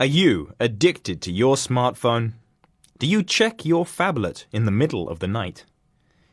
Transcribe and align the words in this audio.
Are 0.00 0.06
you 0.06 0.54
addicted 0.58 1.20
to 1.20 1.30
your 1.30 1.56
smartphone? 1.56 2.32
Do 2.98 3.06
you 3.06 3.22
check 3.22 3.66
your 3.66 3.84
phablet 3.84 4.46
in 4.50 4.64
the 4.64 4.70
middle 4.70 5.10
of 5.10 5.18
the 5.18 5.28
night? 5.28 5.66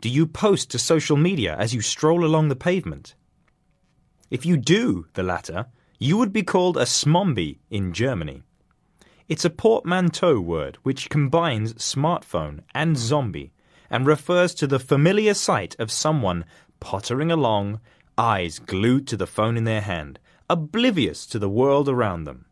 Do 0.00 0.08
you 0.08 0.26
post 0.26 0.70
to 0.70 0.78
social 0.78 1.18
media 1.18 1.56
as 1.58 1.74
you 1.74 1.82
stroll 1.82 2.24
along 2.24 2.48
the 2.48 2.56
pavement? 2.56 3.14
If 4.30 4.46
you 4.46 4.56
do 4.56 5.08
the 5.12 5.22
latter, 5.22 5.66
you 5.98 6.16
would 6.16 6.32
be 6.32 6.42
called 6.42 6.78
a 6.78 6.86
smombie 6.86 7.60
in 7.68 7.92
Germany. 7.92 8.44
It's 9.28 9.44
a 9.44 9.50
portmanteau 9.50 10.40
word 10.40 10.78
which 10.82 11.10
combines 11.10 11.74
smartphone 11.74 12.60
and 12.74 12.96
zombie 12.96 13.52
and 13.90 14.06
refers 14.06 14.54
to 14.54 14.66
the 14.66 14.78
familiar 14.78 15.34
sight 15.34 15.76
of 15.78 15.90
someone 15.90 16.46
pottering 16.80 17.30
along, 17.30 17.80
eyes 18.16 18.58
glued 18.58 19.06
to 19.08 19.18
the 19.18 19.26
phone 19.26 19.58
in 19.58 19.64
their 19.64 19.82
hand, 19.82 20.18
oblivious 20.48 21.26
to 21.26 21.38
the 21.38 21.50
world 21.50 21.90
around 21.90 22.24
them. 22.24 22.46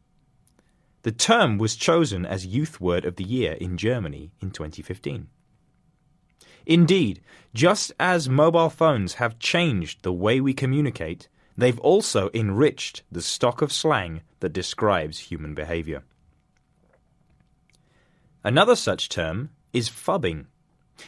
The 1.02 1.12
term 1.12 1.58
was 1.58 1.76
chosen 1.76 2.26
as 2.26 2.46
Youth 2.46 2.80
Word 2.80 3.04
of 3.04 3.16
the 3.16 3.24
Year 3.24 3.52
in 3.52 3.76
Germany 3.76 4.32
in 4.40 4.50
2015. 4.50 5.28
Indeed, 6.66 7.20
just 7.54 7.92
as 7.98 8.28
mobile 8.28 8.68
phones 8.68 9.14
have 9.14 9.38
changed 9.38 10.02
the 10.02 10.12
way 10.12 10.40
we 10.40 10.52
communicate, 10.52 11.28
they've 11.56 11.78
also 11.80 12.30
enriched 12.34 13.02
the 13.10 13.22
stock 13.22 13.62
of 13.62 13.72
slang 13.72 14.22
that 14.40 14.52
describes 14.52 15.18
human 15.18 15.54
behavior. 15.54 16.02
Another 18.44 18.76
such 18.76 19.08
term 19.08 19.50
is 19.72 19.88
phubbing. 19.88 20.46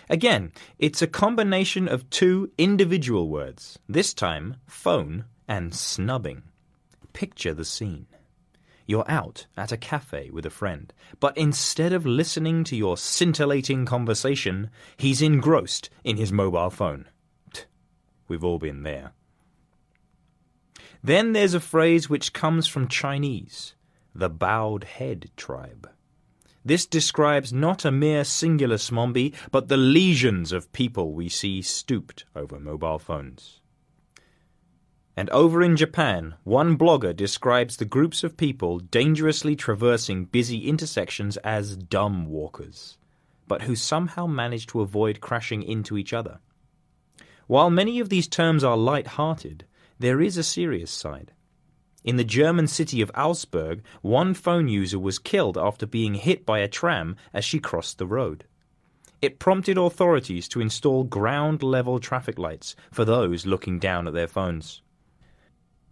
Again, 0.09 0.53
it's 0.79 1.03
a 1.03 1.07
combination 1.07 1.89
of 1.89 2.09
two 2.11 2.51
individual 2.57 3.29
words, 3.29 3.79
this 3.89 4.15
time 4.15 4.57
phone 4.67 5.25
and 5.49 5.75
snubbing. 5.75 6.43
Picture 7.13 7.53
the 7.53 7.65
scene. 7.65 8.07
You're 8.91 9.09
out 9.09 9.47
at 9.57 9.71
a 9.71 9.77
cafe 9.77 10.31
with 10.33 10.45
a 10.45 10.51
friend, 10.51 10.93
but 11.21 11.39
instead 11.39 11.93
of 11.93 12.05
listening 12.05 12.65
to 12.65 12.75
your 12.75 12.97
scintillating 12.97 13.87
conversation, 13.87 14.69
he's 14.97 15.23
engrossed 15.23 15.91
in 16.03 16.17
his 16.17 16.33
mobile 16.33 16.71
phone. 16.71 17.07
We've 18.27 18.43
all 18.43 18.59
been 18.59 18.83
there. 18.83 19.13
Then 21.05 21.35
there's 21.35 21.55
a 21.55 21.61
phrase 21.61 22.11
which 22.11 22.33
comes 22.33 22.67
from 22.67 22.89
Chinese, 22.89 23.77
the 24.13 24.29
bowed 24.29 24.83
head 24.83 25.31
tribe. 25.37 25.89
This 26.65 26.85
describes 26.85 27.53
not 27.53 27.85
a 27.85 27.93
mere 27.93 28.25
singular 28.25 28.77
smombie, 28.77 29.35
but 29.53 29.69
the 29.69 29.77
legions 29.77 30.51
of 30.51 30.73
people 30.73 31.13
we 31.13 31.29
see 31.29 31.63
stooped 31.63 32.25
over 32.35 32.59
mobile 32.59 32.99
phones. 32.99 33.60
And 35.21 35.29
over 35.29 35.63
in 35.63 35.77
Japan, 35.77 36.37
one 36.45 36.79
blogger 36.79 37.15
describes 37.15 37.77
the 37.77 37.85
groups 37.85 38.25
of 38.25 38.39
people 38.39 38.79
dangerously 38.79 39.55
traversing 39.55 40.25
busy 40.25 40.67
intersections 40.67 41.37
as 41.45 41.77
dumb 41.77 42.25
walkers, 42.25 42.97
but 43.47 43.61
who 43.61 43.77
somehow 43.77 44.27
manage 44.27 44.67
to 44.69 44.81
avoid 44.81 45.21
crashing 45.21 45.63
into 45.63 45.99
each 45.99 46.15
other. 46.15 46.41
While 47.49 47.69
many 47.69 48.01
of 48.01 48.09
these 48.09 48.29
terms 48.29 48.65
are 48.65 48.79
light-hearted, 48.79 49.67
there 49.99 50.23
is 50.23 50.39
a 50.39 50.43
serious 50.43 50.91
side. 50.91 51.33
In 52.03 52.17
the 52.17 52.25
German 52.25 52.67
city 52.67 53.03
of 53.03 53.13
Augsburg, 53.15 53.83
one 54.01 54.33
phone 54.33 54.69
user 54.69 54.99
was 54.99 55.19
killed 55.19 55.59
after 55.59 55.85
being 55.85 56.15
hit 56.15 56.47
by 56.47 56.61
a 56.61 56.67
tram 56.67 57.15
as 57.35 57.45
she 57.45 57.59
crossed 57.59 57.99
the 57.99 58.07
road. 58.07 58.47
It 59.21 59.39
prompted 59.39 59.77
authorities 59.77 60.49
to 60.49 60.63
install 60.63 61.05
ground 61.05 61.63
level 61.63 62.01
traffic 62.01 62.39
lights 62.39 62.75
for 62.91 63.05
those 63.05 63.45
looking 63.45 63.79
down 63.79 64.09
at 64.09 64.15
their 64.15 64.27
phones. 64.27 64.81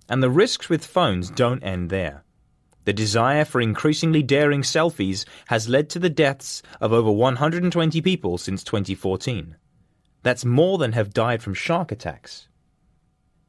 And 0.08 0.22
the 0.22 0.30
risks 0.30 0.68
with 0.68 0.86
phones 0.86 1.30
don't 1.30 1.62
end 1.62 1.90
there. 1.90 2.24
The 2.84 2.92
desire 2.94 3.44
for 3.44 3.60
increasingly 3.60 4.22
daring 4.22 4.62
selfies 4.62 5.26
has 5.48 5.68
led 5.68 5.90
to 5.90 5.98
the 5.98 6.08
deaths 6.08 6.62
of 6.80 6.92
over 6.92 7.10
120 7.10 8.00
people 8.00 8.38
since 8.38 8.64
2014. 8.64 9.56
That's 10.22 10.44
more 10.44 10.78
than 10.78 10.92
have 10.92 11.12
died 11.12 11.42
from 11.42 11.52
shark 11.54 11.92
attacks. 11.92 12.48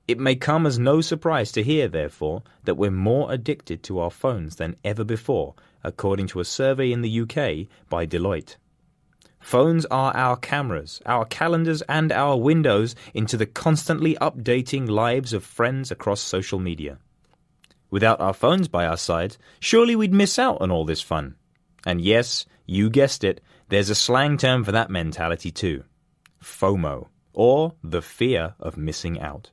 It 0.10 0.20
may 0.20 0.36
come 0.36 0.66
as 0.66 0.78
no 0.80 1.02
surprise 1.02 1.52
to 1.54 1.64
hear, 1.64 1.88
therefore, 1.88 2.44
that 2.64 2.76
we're 2.76 2.92
more 2.92 3.32
addicted 3.32 3.84
to 3.84 4.00
our 4.00 4.12
phones 4.12 4.58
than 4.58 4.76
ever 4.84 5.04
before, 5.04 5.54
according 5.84 6.28
to 6.28 6.40
a 6.40 6.46
survey 6.46 6.92
in 6.92 7.02
the 7.02 7.22
UK 7.22 7.68
by 7.90 8.06
Deloitte. 8.06 8.58
Phones 9.40 9.86
are 9.86 10.16
our 10.16 10.36
cameras, 10.38 11.02
our 11.06 11.26
calendars, 11.26 11.82
and 11.84 12.12
our 12.12 12.38
windows 12.38 12.96
into 13.14 13.38
the 13.38 13.46
constantly 13.46 14.16
updating 14.16 14.90
lives 14.90 15.34
of 15.34 15.44
friends 15.44 15.92
across 15.92 16.22
social 16.22 16.60
media. 16.60 17.00
Without 17.90 18.22
our 18.22 18.34
phones 18.34 18.68
by 18.68 18.86
our 18.86 18.98
sides, 18.98 19.38
surely 19.60 19.96
we'd 19.96 20.14
miss 20.14 20.38
out 20.38 20.62
on 20.62 20.70
all 20.70 20.86
this 20.86 21.02
fun. 21.02 21.36
And 21.86 22.02
yes, 22.02 22.46
you 22.66 22.90
guessed 22.90 23.24
it, 23.24 23.42
there's 23.70 23.90
a 23.90 23.96
slang 23.96 24.38
term 24.38 24.64
for 24.64 24.72
that 24.72 24.92
mentality 24.92 25.52
too 25.52 25.84
FOMO, 26.44 27.08
or 27.34 27.74
the 27.84 28.02
fear 28.02 28.56
of 28.60 28.78
missing 28.78 29.20
out. 29.20 29.52